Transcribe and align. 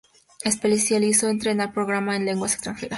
Especializó 0.43 1.29
Entrenar 1.29 1.75
Programa 1.75 2.15
en 2.15 2.25
lenguas 2.25 2.55
extranjeras. 2.55 2.89